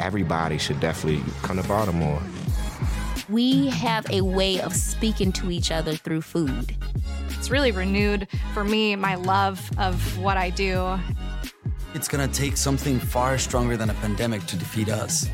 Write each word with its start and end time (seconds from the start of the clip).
everybody 0.00 0.58
should 0.58 0.80
definitely 0.80 1.22
come 1.42 1.56
to 1.60 1.68
Baltimore. 1.68 2.20
We 3.28 3.68
have 3.68 4.10
a 4.10 4.22
way 4.22 4.60
of 4.60 4.74
speaking 4.74 5.30
to 5.32 5.50
each 5.50 5.70
other 5.70 5.94
through 5.94 6.22
food. 6.22 6.74
It's 7.28 7.50
really 7.50 7.70
renewed 7.70 8.26
for 8.52 8.64
me 8.64 8.96
my 8.96 9.14
love 9.14 9.70
of 9.78 10.18
what 10.18 10.36
I 10.36 10.50
do. 10.50 10.98
It's 11.94 12.08
gonna 12.08 12.28
take 12.28 12.56
something 12.56 12.98
far 12.98 13.38
stronger 13.38 13.76
than 13.76 13.90
a 13.90 13.94
pandemic 13.94 14.44
to 14.46 14.56
defeat 14.56 14.88
us. 14.88 15.28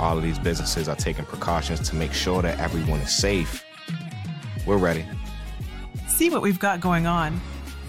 All 0.00 0.16
of 0.16 0.22
these 0.22 0.38
businesses 0.38 0.88
are 0.88 0.96
taking 0.96 1.24
precautions 1.24 1.88
to 1.88 1.96
make 1.96 2.12
sure 2.12 2.42
that 2.42 2.58
everyone 2.58 3.00
is 3.00 3.16
safe. 3.16 3.64
We're 4.66 4.76
ready. 4.76 5.06
See 6.06 6.30
what 6.30 6.42
we've 6.42 6.58
got 6.58 6.80
going 6.80 7.06
on. 7.06 7.40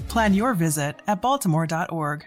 Plan 0.08 0.34
your 0.34 0.54
visit 0.54 0.96
at 1.08 1.22
baltimore.org. 1.22 2.26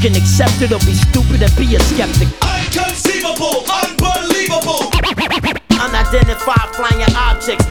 can 0.00 0.16
accept 0.16 0.62
it 0.62 0.72
or 0.72 0.78
be 0.80 0.94
stupid 0.94 1.42
and 1.42 1.56
be 1.56 1.76
a 1.76 1.80
skeptic. 1.80 2.28
Inconceivable, 2.72 3.64
unbelievable. 3.68 4.90
Unidentified 5.78 6.74
flying 6.74 7.02
objects. 7.14 7.66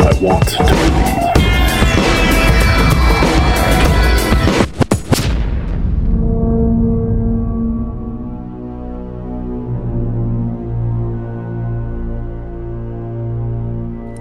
I 0.00 0.18
want 0.20 0.48
to 0.48 0.64
believe. 0.64 1.13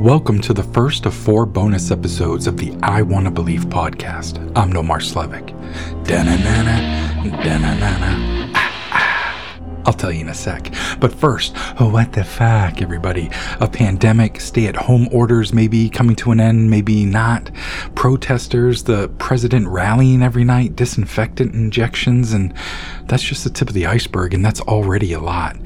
Welcome 0.04 0.42
to 0.42 0.54
the 0.54 0.64
first 0.64 1.06
of 1.06 1.14
four 1.14 1.46
bonus 1.46 1.90
episodes 1.90 2.46
of 2.46 2.58
the 2.58 2.76
I 2.84 3.02
Wanna 3.02 3.32
Believe 3.32 3.68
podcast. 3.68 4.38
I'm 4.54 4.70
Nomar 4.70 5.00
Slevik. 5.00 5.56
Da-na-na-na, 6.04 7.32
da-na-na-na. 7.42 8.42
I'll 9.86 9.94
tell 9.94 10.12
you 10.12 10.22
in 10.22 10.30
a 10.30 10.34
sec. 10.34 10.73
But 11.00 11.14
first, 11.14 11.53
oh, 11.80 11.89
what 11.89 12.14
the 12.14 12.23
fuck, 12.23 12.81
everybody? 12.81 13.30
A 13.59 13.67
pandemic, 13.67 14.39
stay 14.39 14.67
at 14.67 14.76
home 14.76 15.09
orders 15.12 15.53
maybe 15.53 15.89
coming 15.89 16.16
to 16.17 16.31
an 16.31 16.39
end, 16.39 16.70
maybe 16.70 17.06
not. 17.06 17.52
Protesters, 17.95 18.84
the 18.84 19.09
president 19.20 19.67
rallying 19.67 20.22
every 20.22 20.44
night, 20.44 20.76
disinfectant 20.76 21.54
injections, 21.54 22.34
and 22.34 22.54
that's 23.06 23.23
just 23.23 23.44
the 23.44 23.50
tip 23.50 23.67
of 23.67 23.73
the 23.73 23.86
iceberg, 23.86 24.34
and 24.34 24.45
that's 24.45 24.61
already 24.61 25.14
a 25.14 25.20
lot. 25.20 25.58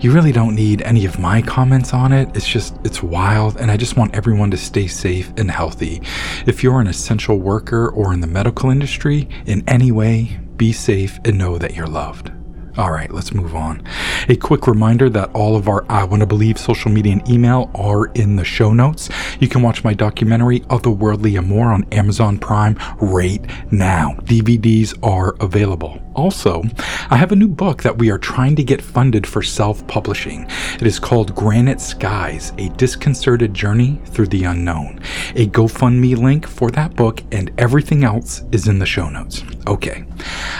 You 0.00 0.12
really 0.12 0.30
don't 0.30 0.54
need 0.54 0.82
any 0.82 1.04
of 1.04 1.18
my 1.18 1.42
comments 1.42 1.92
on 1.92 2.12
it. 2.12 2.28
It's 2.36 2.46
just, 2.46 2.76
it's 2.84 3.02
wild, 3.02 3.56
and 3.56 3.70
I 3.70 3.76
just 3.76 3.96
want 3.96 4.14
everyone 4.14 4.50
to 4.52 4.56
stay 4.56 4.86
safe 4.86 5.32
and 5.36 5.50
healthy. 5.50 6.00
If 6.46 6.62
you're 6.62 6.80
an 6.80 6.86
essential 6.86 7.38
worker 7.38 7.88
or 7.88 8.14
in 8.14 8.20
the 8.20 8.28
medical 8.28 8.70
industry, 8.70 9.28
in 9.46 9.64
any 9.66 9.90
way, 9.90 10.38
be 10.56 10.72
safe 10.72 11.18
and 11.24 11.36
know 11.36 11.58
that 11.58 11.74
you're 11.74 11.86
loved. 11.86 12.30
All 12.78 12.92
right, 12.92 13.10
let's 13.10 13.34
move 13.34 13.56
on. 13.56 13.82
A 14.28 14.36
quick 14.36 14.68
reminder 14.68 15.10
that 15.10 15.34
all 15.34 15.56
of 15.56 15.68
our 15.68 15.84
I 15.88 16.04
Want 16.04 16.20
to 16.20 16.26
Believe 16.26 16.58
social 16.58 16.92
media 16.92 17.14
and 17.14 17.28
email 17.28 17.72
are 17.74 18.06
in 18.14 18.36
the 18.36 18.44
show 18.44 18.72
notes. 18.72 19.08
You 19.40 19.48
can 19.48 19.62
watch 19.62 19.82
my 19.82 19.94
documentary, 19.94 20.60
Otherworldly 20.60 21.36
and 21.36 21.48
More, 21.48 21.72
on 21.72 21.84
Amazon 21.90 22.38
Prime 22.38 22.78
right 23.00 23.44
now. 23.72 24.14
DVDs 24.22 24.96
are 25.02 25.34
available. 25.40 26.00
Also, 26.18 26.64
I 27.10 27.16
have 27.16 27.30
a 27.30 27.36
new 27.36 27.46
book 27.46 27.84
that 27.84 27.96
we 27.96 28.10
are 28.10 28.18
trying 28.18 28.56
to 28.56 28.64
get 28.64 28.82
funded 28.82 29.24
for 29.24 29.40
self 29.40 29.86
publishing. 29.86 30.48
It 30.74 30.82
is 30.82 30.98
called 30.98 31.32
Granite 31.36 31.80
Skies 31.80 32.52
A 32.58 32.70
Disconcerted 32.70 33.54
Journey 33.54 34.00
Through 34.06 34.26
the 34.26 34.42
Unknown. 34.42 34.98
A 35.36 35.46
GoFundMe 35.46 36.16
link 36.16 36.44
for 36.44 36.72
that 36.72 36.96
book 36.96 37.22
and 37.30 37.52
everything 37.56 38.02
else 38.02 38.42
is 38.50 38.66
in 38.66 38.80
the 38.80 38.84
show 38.84 39.08
notes. 39.08 39.44
Okay, 39.68 40.04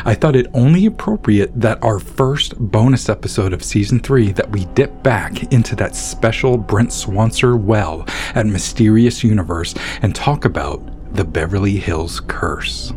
I 0.05 0.15
thought 0.15 0.37
it 0.37 0.47
only 0.55 0.87
appropriate 0.87 1.51
that 1.61 1.83
our 1.83 1.99
first 1.99 2.57
bonus 2.57 3.09
episode 3.09 3.53
of 3.53 3.65
season 3.65 3.99
three 3.99 4.31
that 4.31 4.49
we 4.53 4.65
dip 4.75 5.03
back 5.03 5.53
into 5.53 5.75
that 5.75 5.97
special 5.97 6.57
Brent 6.57 6.91
Swancer 6.91 7.61
well 7.61 8.05
at 8.37 8.47
Mysterious 8.47 9.25
Universe 9.25 9.75
and 10.03 10.15
talk 10.15 10.45
about 10.45 10.81
the 11.17 11.25
Beverly 11.25 11.79
Hills 11.79 12.21
Curse. 12.21 12.93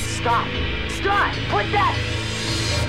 Stop! 0.00 0.48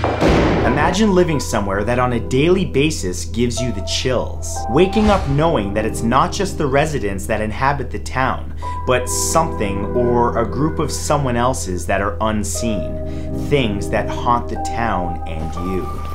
Imagine 0.03 1.15
living 1.15 1.39
somewhere 1.39 1.83
that 1.83 1.99
on 1.99 2.13
a 2.13 2.19
daily 2.19 2.65
basis 2.65 3.25
gives 3.25 3.61
you 3.61 3.71
the 3.71 3.81
chills. 3.81 4.57
Waking 4.69 5.09
up 5.09 5.27
knowing 5.29 5.73
that 5.73 5.85
it's 5.85 6.01
not 6.01 6.31
just 6.31 6.57
the 6.57 6.67
residents 6.67 7.25
that 7.25 7.41
inhabit 7.41 7.89
the 7.89 7.99
town, 7.99 8.55
but 8.85 9.07
something 9.07 9.85
or 9.87 10.37
a 10.37 10.45
group 10.45 10.79
of 10.79 10.91
someone 10.91 11.37
else's 11.37 11.85
that 11.85 12.01
are 12.01 12.17
unseen. 12.21 13.47
Things 13.49 13.89
that 13.89 14.09
haunt 14.09 14.49
the 14.49 14.55
town 14.67 15.23
and 15.27 15.53
you. 15.71 16.12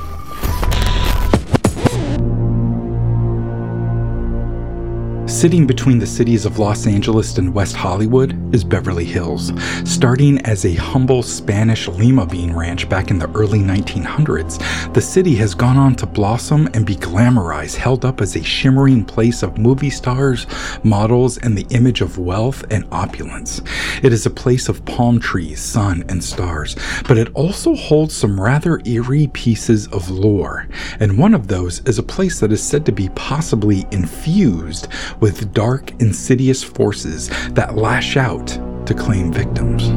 Sitting 5.39 5.65
between 5.65 5.99
the 5.99 6.05
cities 6.05 6.45
of 6.45 6.59
Los 6.59 6.85
Angeles 6.85 7.37
and 7.37 7.53
West 7.53 7.73
Hollywood 7.73 8.53
is 8.53 8.65
Beverly 8.65 9.05
Hills. 9.05 9.53
Starting 9.85 10.37
as 10.39 10.65
a 10.65 10.73
humble 10.73 11.23
Spanish 11.23 11.87
lima 11.87 12.25
bean 12.25 12.51
ranch 12.53 12.89
back 12.89 13.09
in 13.09 13.17
the 13.17 13.31
early 13.31 13.59
1900s, 13.59 14.93
the 14.93 14.99
city 14.99 15.35
has 15.35 15.55
gone 15.55 15.77
on 15.77 15.95
to 15.95 16.05
blossom 16.05 16.67
and 16.73 16.85
be 16.85 16.97
glamorized, 16.97 17.77
held 17.77 18.03
up 18.03 18.19
as 18.19 18.35
a 18.35 18.43
shimmering 18.43 19.05
place 19.05 19.41
of 19.41 19.57
movie 19.57 19.89
stars, 19.89 20.45
models, 20.83 21.37
and 21.37 21.57
the 21.57 21.65
image 21.73 22.01
of 22.01 22.17
wealth 22.17 22.65
and 22.69 22.85
opulence. 22.91 23.61
It 24.03 24.11
is 24.11 24.25
a 24.25 24.29
place 24.29 24.67
of 24.67 24.83
palm 24.83 25.21
trees, 25.21 25.61
sun, 25.61 26.03
and 26.09 26.21
stars, 26.21 26.75
but 27.07 27.17
it 27.17 27.33
also 27.33 27.75
holds 27.75 28.13
some 28.13 28.41
rather 28.41 28.81
eerie 28.83 29.27
pieces 29.27 29.87
of 29.87 30.09
lore. 30.09 30.67
And 30.99 31.17
one 31.17 31.33
of 31.33 31.47
those 31.47 31.79
is 31.85 31.97
a 31.97 32.03
place 32.03 32.41
that 32.41 32.51
is 32.51 32.61
said 32.61 32.85
to 32.87 32.91
be 32.91 33.07
possibly 33.15 33.85
infused 33.91 34.89
with 35.21 35.28
dark, 35.31 35.91
insidious 36.01 36.63
forces 36.63 37.29
that 37.51 37.75
lash 37.75 38.17
out 38.17 38.47
to 38.85 38.93
claim 38.93 39.31
victims. 39.31 39.89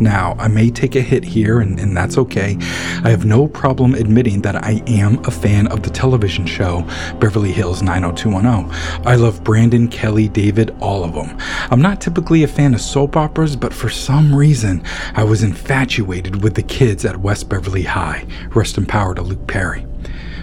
Now, 0.00 0.36
I 0.38 0.48
may 0.48 0.70
take 0.70 0.94
a 0.94 1.00
hit 1.00 1.24
here, 1.24 1.60
and, 1.60 1.80
and, 1.80 1.96
that's 1.96 2.18
okay. 2.18 2.58
I 3.02 3.08
have 3.08 3.24
no 3.24 3.48
problem 3.48 3.94
admitting 3.94 4.42
that 4.42 4.56
I 4.56 4.82
am 4.86 5.24
a 5.24 5.30
fan 5.30 5.68
of 5.68 5.82
the 5.82 5.90
television 5.90 6.44
show 6.44 6.82
Beverly 7.18 7.50
Hills 7.50 7.82
90210. 7.82 9.06
I 9.06 9.14
love 9.14 9.42
Brandon, 9.42 9.88
Kelly, 9.88 10.28
David, 10.28 10.76
all 10.80 11.02
of 11.02 11.14
them. 11.14 11.34
I'm 11.70 11.80
not 11.80 12.02
typically 12.02 12.42
a 12.42 12.48
fan 12.48 12.74
of 12.74 12.82
soap 12.82 13.16
operas, 13.16 13.56
but 13.56 13.72
for 13.72 13.88
some 13.88 14.34
reason, 14.34 14.82
I 15.14 15.24
was 15.24 15.42
infatuated 15.42 16.42
with 16.42 16.54
the 16.54 16.62
kids 16.62 17.06
at 17.06 17.16
West 17.16 17.48
Beverly 17.48 17.84
High. 17.84 18.26
Rest 18.54 18.76
in 18.76 18.84
power 18.84 19.14
to 19.14 19.22
Luke 19.22 19.46
Perry. 19.46 19.86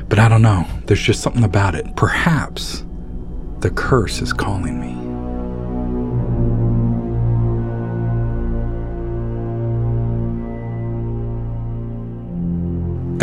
But 0.09 0.19
I 0.19 0.29
don't 0.29 0.41
know, 0.41 0.65
there's 0.85 1.01
just 1.01 1.21
something 1.21 1.43
about 1.43 1.75
it. 1.75 1.95
Perhaps 1.95 2.85
the 3.59 3.71
curse 3.71 4.21
is 4.21 4.33
calling 4.33 4.79
me. 4.79 5.02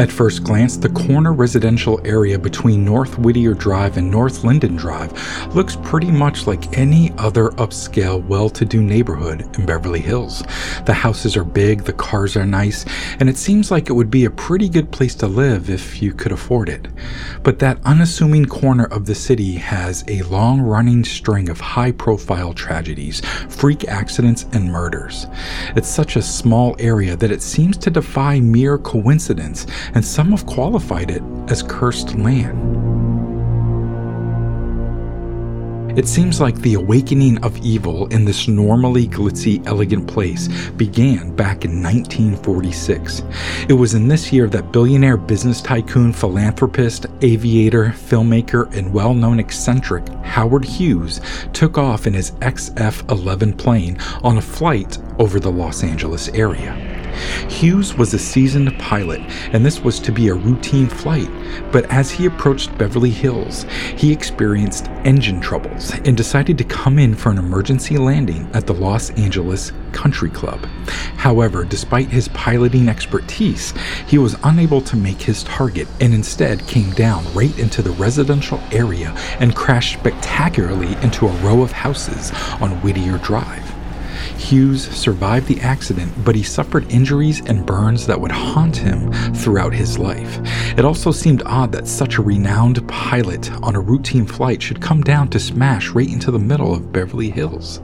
At 0.01 0.11
first 0.11 0.45
glance, 0.45 0.79
the 0.79 0.89
corner 0.89 1.35
residential 1.35 2.01
area 2.07 2.39
between 2.39 2.87
North 2.87 3.19
Whittier 3.19 3.53
Drive 3.53 3.99
and 3.99 4.11
North 4.11 4.45
Linden 4.45 4.75
Drive 4.75 5.13
looks 5.55 5.77
pretty 5.77 6.11
much 6.11 6.47
like 6.47 6.79
any 6.79 7.13
other 7.19 7.51
upscale, 7.51 8.27
well 8.27 8.49
to 8.49 8.65
do 8.65 8.83
neighborhood 8.83 9.43
in 9.59 9.67
Beverly 9.67 10.01
Hills. 10.01 10.43
The 10.87 10.95
houses 10.95 11.37
are 11.37 11.45
big, 11.45 11.83
the 11.83 11.93
cars 11.93 12.35
are 12.35 12.47
nice, 12.47 12.87
and 13.21 13.29
it 13.29 13.37
seems 13.37 13.71
like 13.71 13.91
it 13.91 13.93
would 13.93 14.11
be 14.11 14.25
a 14.25 14.31
pretty 14.31 14.71
good 14.71 14.91
place 14.91 15.15
to 15.17 15.27
live 15.27 15.69
if 15.69 16.01
you 16.01 16.15
could 16.15 16.33
afford 16.33 16.71
it. 16.71 16.89
But 17.43 17.59
that 17.59 17.85
unassuming 17.85 18.47
corner 18.47 18.85
of 18.85 19.05
the 19.05 19.15
city 19.15 19.57
has 19.57 20.03
a 20.09 20.23
long 20.23 20.63
running 20.63 21.05
string 21.05 21.51
of 21.51 21.61
high 21.61 21.93
profile 21.93 22.55
tragedies, 22.55 23.21
freak 23.51 23.87
accidents, 23.87 24.47
and 24.53 24.73
murders. 24.73 25.27
It's 25.77 25.91
such 25.91 26.17
a 26.17 26.23
small 26.23 26.75
area 26.79 27.17
that 27.17 27.31
it 27.31 27.43
seems 27.43 27.77
to 27.77 27.91
defy 27.91 28.41
mere 28.41 28.79
coincidence 28.79 29.67
and 29.95 30.05
some 30.05 30.31
have 30.31 30.47
qualified 30.47 31.11
it 31.11 31.23
as 31.49 31.63
cursed 31.63 32.15
land. 32.17 32.91
It 35.99 36.07
seems 36.07 36.41
like 36.41 36.55
the 36.57 36.75
awakening 36.75 37.43
of 37.43 37.57
evil 37.59 38.07
in 38.07 38.25
this 38.25 38.47
normally 38.47 39.09
glitzy, 39.09 39.67
elegant 39.67 40.07
place 40.07 40.47
began 40.71 41.35
back 41.35 41.65
in 41.65 41.83
1946. 41.83 43.23
It 43.69 43.73
was 43.73 43.95
in 43.95 44.07
this 44.07 44.33
year 44.33 44.47
that 44.49 44.71
billionaire 44.71 45.17
business 45.17 45.61
tycoon, 45.61 46.13
philanthropist, 46.13 47.07
aviator, 47.23 47.87
filmmaker, 47.87 48.73
and 48.73 48.93
well 48.93 49.15
known 49.15 49.41
eccentric 49.41 50.09
Howard 50.23 50.65
Hughes 50.65 51.21
took 51.53 51.77
off 51.77 52.07
in 52.07 52.15
his 52.15 52.31
XF 52.41 53.11
11 53.11 53.55
plane 53.55 53.99
on 54.23 54.39
a 54.39 54.43
flight 54.43 54.97
over 55.19 55.41
the 55.41 55.51
Los 55.51 55.83
Angeles 55.83 56.29
area. 56.29 57.00
Hughes 57.49 57.95
was 57.95 58.15
a 58.15 58.19
seasoned 58.19 58.77
pilot, 58.79 59.21
and 59.53 59.65
this 59.65 59.81
was 59.81 59.99
to 60.01 60.13
be 60.13 60.29
a 60.29 60.35
routine 60.35 60.89
flight. 60.89 61.29
But 61.73 61.91
as 61.91 62.11
he 62.11 62.27
approached 62.27 62.77
Beverly 62.79 63.11
Hills, 63.11 63.65
he 63.97 64.13
experienced 64.13 64.89
engine 65.05 65.41
troubles 65.41 65.93
and 66.05 66.17
decided 66.17 66.59
to 66.59 66.65
come 66.65 66.99
in 66.99 67.15
for 67.15 67.31
an 67.31 67.39
emergency 67.39 67.99
landing 67.99 68.49
at 68.53 68.67
the 68.67 68.75
Los 68.75 69.11
Angeles 69.11 69.73
Country 69.93 70.31
Club. 70.31 70.65
However, 71.17 71.65
despite 71.65 72.09
his 72.09 72.29
piloting 72.29 72.89
expertise, 72.89 73.75
he 74.07 74.19
was 74.19 74.37
unable 74.45 74.81
to 74.83 74.97
make 74.97 75.21
his 75.21 75.43
target 75.45 75.89
and 76.01 76.15
instead 76.15 76.67
came 76.67 76.91
down 76.93 77.25
right 77.35 77.57
into 77.59 77.83
the 77.83 77.91
residential 77.91 78.61
area 78.73 79.15
and 79.39 79.55
crashed 79.55 79.99
spectacularly 79.99 80.97
into 81.03 81.27
a 81.27 81.37
row 81.43 81.63
of 81.63 81.73
houses 81.73 82.33
on 82.61 82.81
Whittier 82.83 83.19
Drive. 83.19 83.70
Hughes 84.41 84.89
survived 84.89 85.47
the 85.47 85.61
accident, 85.61 86.13
but 86.25 86.35
he 86.35 86.43
suffered 86.43 86.91
injuries 86.91 87.41
and 87.47 87.65
burns 87.65 88.07
that 88.07 88.21
would 88.21 88.33
haunt 88.33 88.77
him 88.77 89.13
throughout 89.35 89.73
his 89.73 89.99
life. 89.99 90.41
It 90.79 90.85
also 90.85 91.13
seemed 91.13 91.43
odd 91.45 91.73
that 91.73 91.87
such 91.87 92.17
a 92.17 92.23
renowned 92.23 92.87
pilot 92.89 93.53
on 93.63 93.77
a 93.77 93.81
routine 93.81 94.27
flight 94.27 94.63
should 94.63 94.81
come 94.81 95.03
down 95.03 95.29
to 95.29 95.39
smash 95.39 95.91
right 95.91 96.09
into 96.09 96.31
the 96.31 96.39
middle 96.39 96.75
of 96.75 96.91
Beverly 96.91 97.31
Hills. 97.31 97.81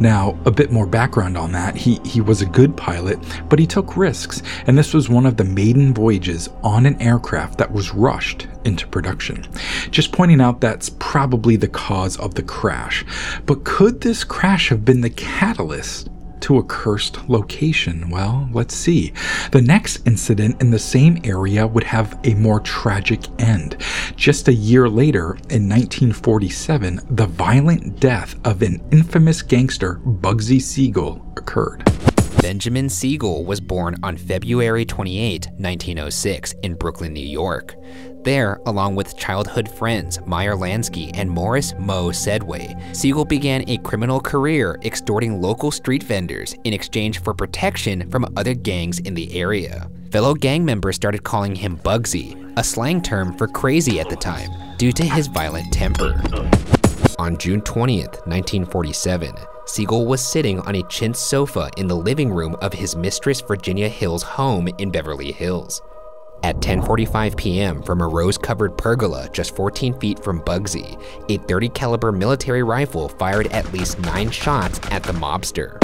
Now, 0.00 0.38
a 0.44 0.50
bit 0.50 0.72
more 0.72 0.86
background 0.86 1.36
on 1.36 1.52
that. 1.52 1.76
He, 1.76 2.00
he 2.04 2.20
was 2.20 2.42
a 2.42 2.46
good 2.46 2.76
pilot, 2.76 3.18
but 3.48 3.58
he 3.58 3.66
took 3.66 3.96
risks, 3.96 4.42
and 4.66 4.76
this 4.76 4.92
was 4.92 5.08
one 5.08 5.26
of 5.26 5.36
the 5.36 5.44
maiden 5.44 5.94
voyages 5.94 6.48
on 6.62 6.86
an 6.86 7.00
aircraft 7.00 7.58
that 7.58 7.72
was 7.72 7.94
rushed 7.94 8.48
into 8.64 8.86
production. 8.88 9.46
Just 9.90 10.12
pointing 10.12 10.40
out 10.40 10.60
that's 10.60 10.90
probably 10.98 11.56
the 11.56 11.68
cause 11.68 12.18
of 12.18 12.34
the 12.34 12.42
crash. 12.42 13.04
But 13.46 13.64
could 13.64 14.00
this 14.00 14.24
crash 14.24 14.68
have 14.68 14.84
been 14.84 15.00
the 15.00 15.10
catalyst 15.10 16.08
to 16.44 16.58
a 16.58 16.62
cursed 16.62 17.26
location? 17.28 18.10
Well, 18.10 18.48
let's 18.52 18.76
see. 18.76 19.14
The 19.50 19.62
next 19.62 20.06
incident 20.06 20.60
in 20.60 20.70
the 20.70 20.78
same 20.78 21.18
area 21.24 21.66
would 21.66 21.84
have 21.84 22.18
a 22.24 22.34
more 22.34 22.60
tragic 22.60 23.20
end. 23.38 23.78
Just 24.14 24.48
a 24.48 24.52
year 24.52 24.88
later, 24.88 25.36
in 25.48 25.68
1947, 25.68 27.00
the 27.10 27.26
violent 27.26 27.98
death 27.98 28.36
of 28.46 28.60
an 28.60 28.82
infamous 28.92 29.40
gangster, 29.40 30.00
Bugsy 30.04 30.60
Siegel, 30.60 31.24
occurred. 31.38 31.82
Benjamin 32.42 32.90
Siegel 32.90 33.46
was 33.46 33.58
born 33.58 33.96
on 34.02 34.18
February 34.18 34.84
28, 34.84 35.46
1906, 35.56 36.52
in 36.62 36.74
Brooklyn, 36.74 37.14
New 37.14 37.26
York. 37.26 37.74
There, 38.24 38.58
along 38.64 38.94
with 38.94 39.18
childhood 39.18 39.68
friends 39.68 40.18
Meyer 40.24 40.54
Lansky 40.54 41.10
and 41.12 41.28
Morris 41.28 41.74
Moe 41.78 42.08
Sedway, 42.08 42.74
Siegel 42.96 43.26
began 43.26 43.68
a 43.68 43.76
criminal 43.76 44.18
career 44.18 44.78
extorting 44.82 45.42
local 45.42 45.70
street 45.70 46.02
vendors 46.02 46.54
in 46.64 46.72
exchange 46.72 47.20
for 47.20 47.34
protection 47.34 48.10
from 48.10 48.26
other 48.34 48.54
gangs 48.54 48.98
in 49.00 49.12
the 49.12 49.38
area. 49.38 49.90
Fellow 50.10 50.32
gang 50.32 50.64
members 50.64 50.96
started 50.96 51.22
calling 51.22 51.54
him 51.54 51.76
Bugsy, 51.76 52.34
a 52.56 52.64
slang 52.64 53.02
term 53.02 53.36
for 53.36 53.46
crazy 53.46 54.00
at 54.00 54.08
the 54.08 54.16
time, 54.16 54.48
due 54.78 54.92
to 54.92 55.04
his 55.04 55.26
violent 55.26 55.70
temper. 55.70 56.14
On 57.18 57.36
June 57.36 57.60
20th, 57.60 58.26
1947, 58.26 59.34
Siegel 59.66 60.06
was 60.06 60.26
sitting 60.26 60.60
on 60.60 60.76
a 60.76 60.82
chintz 60.84 61.20
sofa 61.20 61.70
in 61.76 61.88
the 61.88 61.96
living 61.96 62.30
room 62.30 62.56
of 62.62 62.72
his 62.72 62.96
mistress 62.96 63.42
Virginia 63.42 63.88
Hill's 63.88 64.22
home 64.22 64.68
in 64.78 64.90
Beverly 64.90 65.30
Hills. 65.30 65.82
At 66.44 66.56
10:45 66.56 67.38
p.m., 67.38 67.82
from 67.82 68.02
a 68.02 68.06
rose-covered 68.06 68.76
pergola 68.76 69.30
just 69.32 69.56
14 69.56 69.98
feet 69.98 70.22
from 70.22 70.42
Bugsy, 70.42 71.00
a 71.30 71.38
30 71.38 71.70
caliber 71.70 72.12
military 72.12 72.62
rifle 72.62 73.08
fired 73.08 73.46
at 73.46 73.72
least 73.72 73.98
9 74.00 74.30
shots 74.30 74.78
at 74.90 75.02
the 75.04 75.14
mobster. 75.14 75.82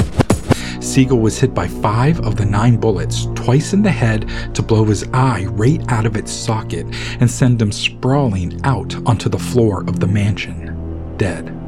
Siegel 0.79 1.17
was 1.17 1.39
hit 1.39 1.55
by 1.55 1.67
five 1.67 2.19
of 2.19 2.35
the 2.35 2.45
nine 2.45 2.77
bullets, 2.77 3.25
twice 3.33 3.73
in 3.73 3.81
the 3.81 3.89
head 3.89 4.29
to 4.53 4.61
blow 4.61 4.85
his 4.85 5.03
eye 5.13 5.45
right 5.49 5.81
out 5.91 6.05
of 6.05 6.15
its 6.15 6.31
socket 6.31 6.85
and 7.19 7.31
send 7.31 7.59
him 7.59 7.71
sprawling 7.71 8.61
out 8.63 8.95
onto 9.07 9.29
the 9.29 9.39
floor 9.39 9.81
of 9.87 9.99
the 9.99 10.05
mansion, 10.05 11.15
dead. 11.17 11.60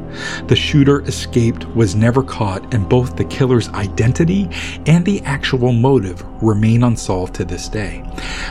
The 0.46 0.56
shooter 0.56 1.02
escaped, 1.02 1.66
was 1.74 1.94
never 1.94 2.22
caught, 2.22 2.74
and 2.74 2.88
both 2.88 3.16
the 3.16 3.24
killer's 3.24 3.68
identity 3.70 4.48
and 4.86 5.04
the 5.04 5.20
actual 5.22 5.72
motive 5.72 6.24
remain 6.42 6.82
unsolved 6.84 7.34
to 7.36 7.44
this 7.44 7.68
day. 7.68 8.04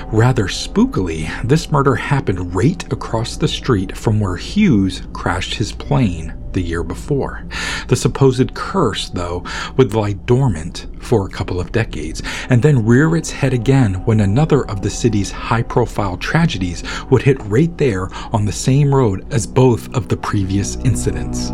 Rather 0.07 0.45
spookily, 0.45 1.29
this 1.47 1.71
murder 1.71 1.95
happened 1.95 2.53
right 2.55 2.83
across 2.91 3.37
the 3.37 3.47
street 3.47 3.97
from 3.97 4.19
where 4.19 4.35
Hughes 4.35 5.03
crashed 5.13 5.55
his 5.55 5.71
plane 5.71 6.33
the 6.53 6.61
year 6.61 6.83
before. 6.83 7.45
The 7.87 7.95
supposed 7.95 8.53
curse, 8.53 9.09
though, 9.09 9.43
would 9.77 9.93
lie 9.93 10.13
dormant 10.13 10.87
for 10.99 11.25
a 11.25 11.29
couple 11.29 11.59
of 11.59 11.71
decades 11.71 12.23
and 12.49 12.61
then 12.61 12.85
rear 12.85 13.15
its 13.15 13.31
head 13.31 13.53
again 13.53 13.95
when 14.05 14.21
another 14.21 14.65
of 14.69 14.81
the 14.81 14.89
city's 14.89 15.31
high 15.31 15.63
profile 15.63 16.17
tragedies 16.17 16.83
would 17.09 17.21
hit 17.21 17.41
right 17.43 17.77
there 17.77 18.09
on 18.31 18.45
the 18.45 18.51
same 18.51 18.93
road 18.93 19.25
as 19.33 19.45
both 19.45 19.93
of 19.93 20.07
the 20.07 20.17
previous 20.17 20.75
incidents. 20.77 21.51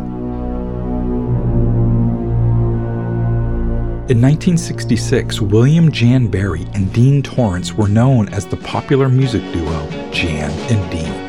In 4.09 4.19
1966, 4.19 5.39
William 5.39 5.91
Jan 5.91 6.27
Berry 6.27 6.65
and 6.73 6.91
Dean 6.91 7.21
Torrance 7.21 7.73
were 7.73 7.87
known 7.87 8.27
as 8.29 8.47
the 8.47 8.57
popular 8.57 9.07
music 9.07 9.43
duo 9.53 9.87
Jan 10.11 10.49
and 10.71 10.91
Dean. 10.91 11.28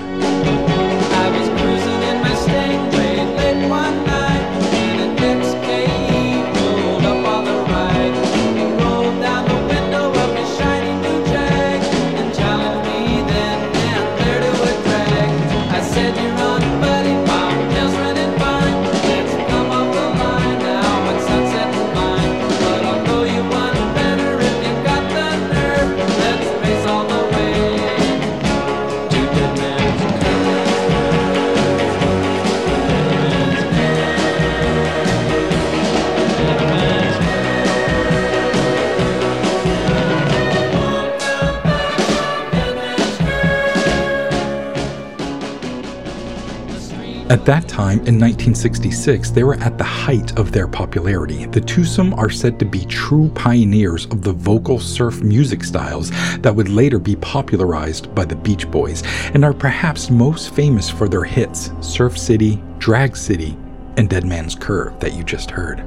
At 47.30 47.44
that 47.44 47.68
time, 47.68 48.00
in 48.08 48.18
1966, 48.18 49.30
they 49.30 49.44
were 49.44 49.54
at 49.60 49.78
the 49.78 49.84
height 49.84 50.36
of 50.36 50.50
their 50.50 50.66
popularity. 50.66 51.46
The 51.46 51.60
twosome 51.60 52.12
are 52.14 52.28
said 52.28 52.58
to 52.58 52.64
be 52.64 52.84
true 52.86 53.30
pioneers 53.36 54.06
of 54.06 54.22
the 54.22 54.32
vocal 54.32 54.80
surf 54.80 55.22
music 55.22 55.62
styles 55.62 56.10
that 56.40 56.56
would 56.56 56.68
later 56.68 56.98
be 56.98 57.14
popularized 57.14 58.12
by 58.16 58.24
the 58.24 58.34
Beach 58.34 58.68
Boys, 58.68 59.04
and 59.32 59.44
are 59.44 59.54
perhaps 59.54 60.10
most 60.10 60.52
famous 60.52 60.90
for 60.90 61.08
their 61.08 61.22
hits 61.22 61.70
Surf 61.80 62.18
City, 62.18 62.60
Drag 62.78 63.16
City, 63.16 63.56
and 63.96 64.08
Dead 64.08 64.24
Man's 64.24 64.54
Curve 64.54 64.98
that 65.00 65.14
you 65.14 65.24
just 65.24 65.50
heard. 65.50 65.84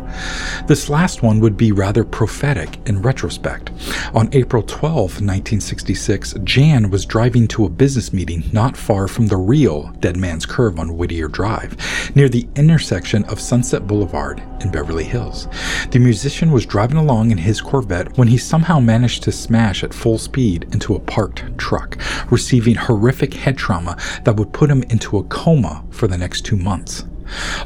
This 0.68 0.90
last 0.90 1.24
one 1.24 1.40
would 1.40 1.58
be 1.58 1.72
rather 1.72 2.04
prophetic 2.04 2.78
in 2.88 3.02
retrospect. 3.02 3.72
On 4.14 4.30
April 4.34 4.64
12, 4.64 4.96
1966, 4.96 6.36
Jan 6.44 6.90
was 6.90 7.06
driving 7.06 7.48
to 7.50 7.66
a 7.66 7.70
business 7.70 8.14
meeting 8.14 8.44
not 8.52 8.78
far 8.78 9.08
from 9.08 9.28
the 9.28 9.38
real 9.38 9.92
Dead 10.00 10.18
Man's 10.18 10.46
Curve 10.46 10.80
on 10.80 10.98
Whittier 10.98 11.28
Drive, 11.28 11.76
near 12.16 12.30
the 12.30 12.48
intersection 12.56 13.24
of 13.26 13.40
Sunset 13.40 13.88
Boulevard 13.88 14.42
in 14.62 14.72
Beverly 14.72 15.04
Hills. 15.04 15.48
The 15.92 16.00
musician 16.00 16.52
was 16.52 16.66
driving 16.66 16.98
along 16.98 17.32
in 17.32 17.38
his 17.38 17.62
Corvette 17.62 18.18
when 18.18 18.28
he 18.28 18.38
somehow 18.38 18.80
managed 18.80 19.24
to 19.24 19.32
smash 19.32 19.84
at 19.84 19.94
full 19.94 20.18
speed 20.18 20.68
into 20.72 20.96
a 20.96 21.00
parked 21.00 21.58
truck, 21.58 21.98
receiving 22.32 22.76
horrific 22.76 23.34
head 23.34 23.58
trauma 23.58 23.98
that 24.24 24.36
would 24.36 24.54
put 24.54 24.70
him 24.70 24.84
into 24.84 25.18
a 25.18 25.24
coma 25.26 25.84
for 25.90 26.08
the 26.08 26.18
next 26.18 26.42
two 26.42 26.58
months. 26.58 27.06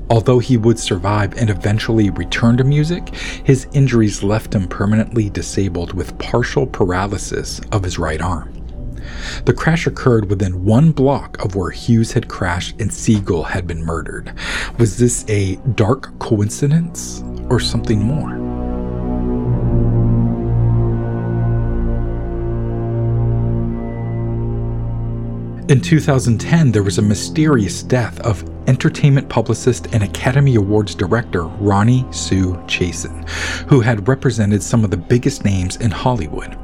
Although 0.09 0.39
he 0.39 0.57
would 0.57 0.79
survive 0.79 1.38
and 1.38 1.50
eventually 1.50 2.09
return 2.09 2.57
to 2.57 2.63
music, 2.63 3.09
his 3.43 3.67
injuries 3.74 4.24
left 4.24 4.53
him 4.53 4.67
permanently 4.67 5.29
disabled 5.29 5.93
with 5.93 6.17
partial 6.17 6.67
paralysis 6.67 7.59
of 7.71 7.83
his 7.83 8.00
right 8.00 8.21
arm. 8.21 8.53
The 9.45 9.53
crash 9.53 9.88
occurred 9.88 10.29
within 10.29 10.65
one 10.65 10.91
block 10.91 11.43
of 11.43 11.55
where 11.55 11.71
Hughes 11.71 12.12
had 12.12 12.27
crashed 12.27 12.79
and 12.79 12.93
Siegel 12.93 13.43
had 13.43 13.67
been 13.67 13.83
murdered. 13.83 14.33
Was 14.77 14.97
this 14.97 15.25
a 15.29 15.55
dark 15.75 16.17
coincidence 16.19 17.24
or 17.50 17.59
something 17.59 18.01
more? 18.01 18.46
In 25.69 25.81
2010, 25.81 26.71
there 26.71 26.81
was 26.81 26.97
a 26.97 27.01
mysterious 27.01 27.83
death 27.83 28.21
of 28.21 28.41
entertainment 28.69 29.27
publicist 29.27 29.88
and 29.93 30.01
Academy 30.01 30.55
Awards 30.55 30.95
director 30.95 31.41
Ronni 31.41 32.13
Sue 32.15 32.53
Chasen, 32.67 33.27
who 33.67 33.81
had 33.81 34.07
represented 34.07 34.63
some 34.63 34.86
of 34.86 34.91
the 34.91 34.97
biggest 34.97 35.43
names 35.43 35.75
in 35.75 35.91
Hollywood. 35.91 36.57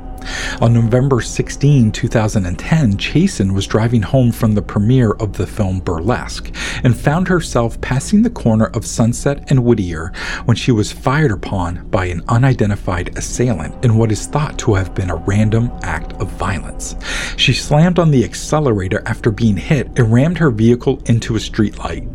On 0.61 0.73
November 0.73 1.21
16, 1.21 1.91
2010, 1.91 2.97
Chasen 2.97 3.53
was 3.53 3.67
driving 3.67 4.01
home 4.01 4.31
from 4.31 4.53
the 4.53 4.61
premiere 4.61 5.11
of 5.11 5.33
the 5.33 5.47
film 5.47 5.79
Burlesque 5.79 6.51
and 6.83 6.95
found 6.95 7.27
herself 7.27 7.79
passing 7.81 8.21
the 8.21 8.29
corner 8.29 8.67
of 8.67 8.85
Sunset 8.85 9.49
and 9.49 9.63
Whittier 9.63 10.11
when 10.45 10.55
she 10.57 10.71
was 10.71 10.91
fired 10.91 11.31
upon 11.31 11.87
by 11.89 12.05
an 12.05 12.23
unidentified 12.27 13.17
assailant 13.17 13.83
in 13.83 13.97
what 13.97 14.11
is 14.11 14.27
thought 14.27 14.57
to 14.59 14.73
have 14.75 14.95
been 14.95 15.09
a 15.09 15.15
random 15.15 15.71
act 15.81 16.13
of 16.13 16.29
violence. 16.29 16.95
She 17.37 17.53
slammed 17.53 17.99
on 17.99 18.11
the 18.11 18.23
accelerator 18.23 19.01
after 19.05 19.31
being 19.31 19.57
hit 19.57 19.87
and 19.97 20.11
rammed 20.11 20.37
her 20.37 20.51
vehicle 20.51 21.01
into 21.05 21.35
a 21.35 21.39
streetlight. 21.39 22.09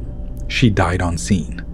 She 0.50 0.70
died 0.70 1.02
on 1.02 1.18
scene. 1.18 1.64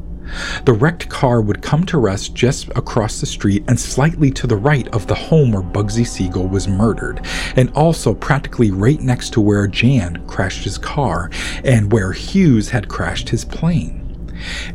The 0.64 0.73
wrecked 0.73 1.09
car 1.09 1.41
would 1.41 1.62
come 1.62 1.85
to 1.87 1.99
rest 1.99 2.35
just 2.35 2.69
across 2.71 3.21
the 3.21 3.26
street 3.26 3.64
and 3.69 3.79
slightly 3.79 4.31
to 4.33 4.47
the 4.47 4.57
right 4.57 4.88
of 4.88 5.07
the 5.07 5.14
home 5.14 5.53
where 5.53 5.62
Bugsy 5.62 6.07
Siegel 6.07 6.47
was 6.47 6.69
murdered, 6.69 7.25
and 7.57 7.71
also 7.71 8.14
practically 8.14 8.71
right 8.71 9.00
next 9.00 9.31
to 9.35 9.41
where 9.41 9.67
Jan 9.67 10.25
crashed 10.26 10.64
his 10.64 10.79
car 10.79 11.31
and 11.64 11.93
where 11.93 12.12
Hughes 12.12 12.71
had 12.71 12.88
crashed 12.88 13.29
his 13.29 13.45
plane. 13.45 14.03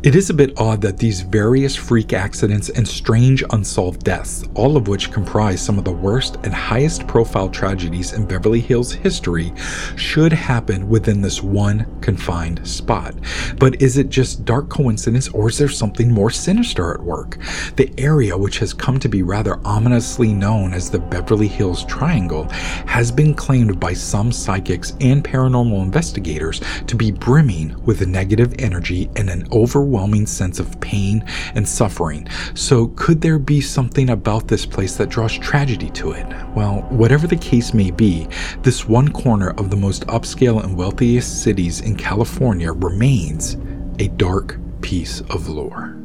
It 0.02 0.14
is 0.14 0.30
a 0.30 0.34
bit 0.34 0.58
odd 0.58 0.80
that 0.82 0.98
these 0.98 1.20
various 1.20 1.76
freak 1.76 2.12
accidents 2.12 2.70
and 2.70 2.86
strange 2.86 3.44
unsolved 3.50 4.04
deaths, 4.04 4.44
all 4.54 4.76
of 4.76 4.88
which 4.88 5.10
comprise 5.10 5.60
some 5.60 5.78
of 5.78 5.84
the 5.84 5.92
worst 5.92 6.36
and 6.44 6.54
highest 6.54 7.06
profile 7.06 7.48
tragedies 7.48 8.12
in 8.12 8.26
Beverly 8.26 8.60
Hills 8.60 8.92
history, 8.92 9.52
should 9.96 10.32
happen 10.32 10.88
within 10.88 11.20
this 11.20 11.42
one 11.42 11.86
confined 12.00 12.66
spot. 12.66 13.14
But 13.58 13.80
is 13.82 13.96
it 13.98 14.08
just 14.08 14.44
dark 14.44 14.68
coincidence 14.68 15.28
or 15.28 15.48
is 15.48 15.58
there 15.58 15.68
something 15.68 16.10
more 16.10 16.30
sinister 16.30 16.94
at 16.94 17.00
work? 17.00 17.38
The 17.76 17.92
area, 17.98 18.36
which 18.36 18.58
has 18.58 18.72
come 18.72 18.98
to 19.00 19.08
be 19.08 19.22
rather 19.22 19.60
ominously 19.64 20.32
known 20.32 20.72
as 20.72 20.90
the 20.90 20.98
Beverly 20.98 21.48
Hills 21.48 21.84
Triangle, 21.84 22.44
has 22.86 23.12
been 23.12 23.34
claimed 23.34 23.78
by 23.78 23.92
some 23.92 24.32
psychics 24.32 24.94
and 25.00 25.22
paranormal 25.22 25.82
investigators 25.82 26.60
to 26.86 26.96
be 26.96 27.10
brimming 27.10 27.80
with 27.84 28.06
negative 28.06 28.54
energy 28.58 29.10
and 29.16 29.28
an 29.30 29.46
overwhelming 29.60 30.26
sense 30.26 30.58
of 30.58 30.80
pain 30.80 31.24
and 31.54 31.68
suffering. 31.68 32.28
So, 32.54 32.88
could 32.96 33.20
there 33.20 33.38
be 33.38 33.60
something 33.60 34.10
about 34.10 34.48
this 34.48 34.66
place 34.66 34.96
that 34.96 35.08
draws 35.08 35.36
tragedy 35.38 35.90
to 35.90 36.12
it? 36.12 36.26
Well, 36.54 36.82
whatever 36.90 37.26
the 37.26 37.36
case 37.36 37.74
may 37.74 37.90
be, 37.90 38.28
this 38.62 38.88
one 38.88 39.12
corner 39.12 39.50
of 39.50 39.70
the 39.70 39.76
most 39.76 40.06
upscale 40.06 40.62
and 40.62 40.76
wealthiest 40.76 41.42
cities 41.42 41.80
in 41.80 41.96
California 41.96 42.72
remains 42.72 43.56
a 43.98 44.08
dark 44.08 44.58
piece 44.80 45.20
of 45.22 45.48
lore. 45.48 45.96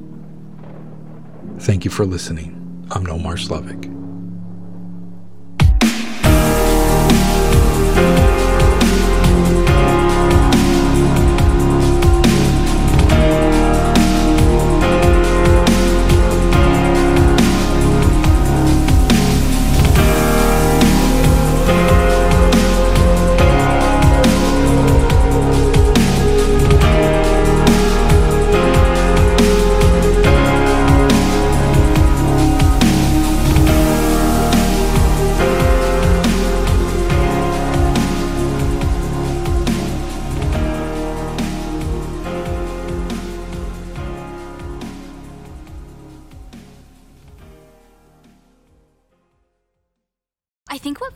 Thank 1.59 1.85
you 1.85 1.91
for 1.91 2.05
listening. 2.05 2.85
I'm 2.91 3.05
Nomar 3.05 3.37
Slevik. 3.37 3.94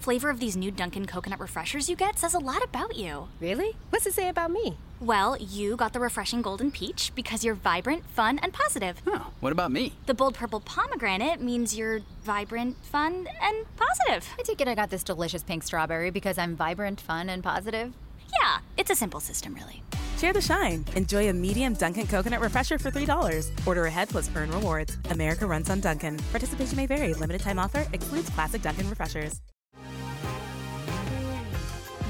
Flavor 0.10 0.32
of 0.32 0.40
these 0.40 0.58
new 0.58 0.72
Dunkin' 0.72 1.06
coconut 1.06 1.40
refreshers 1.40 1.88
you 1.88 1.96
get 1.96 2.18
says 2.18 2.34
a 2.34 2.40
lot 2.40 2.64
about 2.64 2.96
you. 2.96 3.28
Really? 3.40 3.76
What's 3.92 4.08
it 4.08 4.16
say 4.16 4.28
about 4.28 4.50
me? 4.50 4.76
Well, 5.00 5.38
you 5.38 5.76
got 5.76 5.94
the 5.94 6.00
refreshing 6.00 6.42
golden 6.42 6.72
peach 6.72 7.12
because 7.14 7.46
you're 7.46 7.54
vibrant, 7.54 8.04
fun, 8.16 8.40
and 8.40 8.52
positive. 8.52 9.00
Oh, 9.06 9.28
what 9.40 9.52
about 9.52 9.72
me? 9.72 9.94
The 10.08 10.16
bold 10.16 10.34
purple 10.34 10.62
pomegranate 10.62 11.42
means 11.42 11.78
you're 11.78 12.00
vibrant, 12.24 12.76
fun, 12.84 13.28
and 13.40 13.68
positive. 13.78 14.28
I 14.40 14.42
take 14.42 14.60
it 14.62 14.68
I 14.68 14.74
got 14.74 14.90
this 14.90 15.04
delicious 15.04 15.44
pink 15.44 15.62
strawberry 15.62 16.10
because 16.10 16.40
I'm 16.40 16.56
vibrant, 16.56 17.00
fun, 17.00 17.30
and 17.30 17.44
positive. 17.44 17.94
Yeah, 18.42 18.62
it's 18.78 18.90
a 18.90 18.96
simple 18.96 19.20
system, 19.20 19.54
really. 19.54 19.84
Share 20.18 20.34
the 20.34 20.42
shine. 20.42 20.86
Enjoy 20.96 21.30
a 21.30 21.34
medium 21.34 21.76
Dunkin' 21.76 22.08
coconut 22.08 22.42
refresher 22.42 22.80
for 22.80 22.90
$3. 22.90 23.52
Order 23.68 23.86
ahead 23.86 24.10
plus 24.10 24.28
earn 24.36 24.50
rewards. 24.50 24.98
America 25.12 25.46
runs 25.46 25.70
on 25.70 25.82
Dunkin'. 25.82 26.18
Participation 26.32 26.78
may 26.78 26.88
vary. 26.88 27.14
Limited 27.14 27.44
time 27.44 27.60
offer 27.60 27.86
excludes 27.94 28.30
classic 28.32 28.64
Dunkin' 28.64 28.90
refreshers. 28.90 29.40